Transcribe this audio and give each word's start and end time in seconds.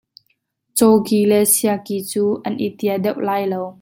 Caw 0.77 0.95
ki 1.07 1.19
le 1.31 1.39
sia 1.53 1.73
ki 1.85 1.97
cu 2.09 2.23
an 2.47 2.55
i 2.65 2.67
tia 2.77 2.95
deuh 3.03 3.19
lai 3.27 3.43
lo. 3.51 3.63